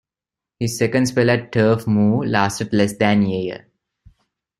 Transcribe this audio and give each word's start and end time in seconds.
His 0.59 0.79
second 0.79 1.05
spell 1.09 1.29
at 1.29 1.51
Turf 1.51 1.85
Moor 1.85 2.25
lasted 2.25 2.73
less 2.73 2.97
than 2.97 3.21
a 3.21 3.27
year. 3.27 3.67